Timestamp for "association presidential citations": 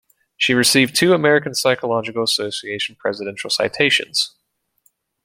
2.23-4.33